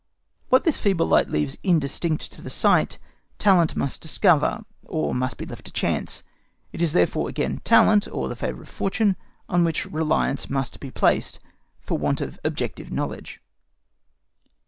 What 0.49 0.63
this 0.63 0.79
feeble 0.79 1.05
light 1.05 1.29
leaves 1.29 1.59
indistinct 1.61 2.31
to 2.31 2.41
the 2.41 2.49
sight 2.49 2.97
talent 3.37 3.75
must 3.75 4.01
discover, 4.01 4.65
or 4.83 5.13
must 5.13 5.37
be 5.37 5.45
left 5.45 5.65
to 5.65 5.71
chance. 5.71 6.23
It 6.73 6.81
is 6.81 6.93
therefore 6.93 7.29
again 7.29 7.59
talent, 7.63 8.07
or 8.11 8.27
the 8.27 8.35
favour 8.35 8.63
of 8.63 8.69
fortune, 8.69 9.15
on 9.47 9.63
which 9.63 9.85
reliance 9.85 10.49
must 10.49 10.79
be 10.79 10.89
placed, 10.89 11.39
for 11.79 11.99
want 11.99 12.19
of 12.19 12.39
objective 12.43 12.91
knowledge. 12.91 13.41